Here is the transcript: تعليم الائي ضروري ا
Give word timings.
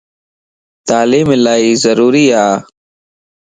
تعليم 0.89 1.27
الائي 1.37 1.71
ضروري 1.83 2.25
ا 2.43 2.45